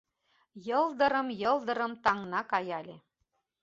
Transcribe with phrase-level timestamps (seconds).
[0.67, 2.95] Йылдырым-йылдырым таҥна каяле